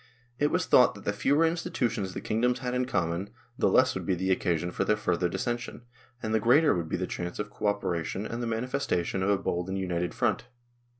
[0.39, 4.03] It was thought that the fewer institutions the kingdoms had in common, the less would
[4.03, 5.83] be the occasion for their further dissension,
[6.23, 9.37] and the greater would be the chance of co operation and the manifestation of a
[9.37, 10.45] bold and united front.